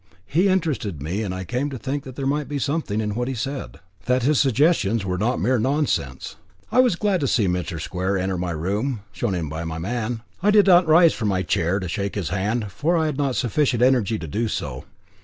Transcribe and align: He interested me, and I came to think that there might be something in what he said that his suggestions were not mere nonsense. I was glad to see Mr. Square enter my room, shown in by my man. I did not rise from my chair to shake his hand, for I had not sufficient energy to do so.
He 0.25 0.47
interested 0.47 0.99
me, 1.03 1.21
and 1.21 1.31
I 1.31 1.43
came 1.43 1.69
to 1.69 1.77
think 1.77 2.05
that 2.05 2.15
there 2.15 2.25
might 2.25 2.47
be 2.47 2.57
something 2.57 2.99
in 2.99 3.13
what 3.13 3.27
he 3.27 3.35
said 3.35 3.79
that 4.07 4.23
his 4.23 4.39
suggestions 4.39 5.05
were 5.05 5.15
not 5.19 5.39
mere 5.39 5.59
nonsense. 5.59 6.37
I 6.71 6.79
was 6.79 6.95
glad 6.95 7.19
to 7.19 7.27
see 7.27 7.47
Mr. 7.47 7.79
Square 7.79 8.17
enter 8.17 8.35
my 8.35 8.49
room, 8.49 9.01
shown 9.11 9.35
in 9.35 9.47
by 9.47 9.63
my 9.63 9.77
man. 9.77 10.23
I 10.41 10.49
did 10.49 10.65
not 10.65 10.87
rise 10.87 11.13
from 11.13 11.27
my 11.27 11.43
chair 11.43 11.79
to 11.79 11.87
shake 11.87 12.15
his 12.15 12.29
hand, 12.29 12.71
for 12.71 12.97
I 12.97 13.05
had 13.05 13.17
not 13.19 13.35
sufficient 13.35 13.83
energy 13.83 14.17
to 14.17 14.27
do 14.27 14.47
so. 14.47 14.85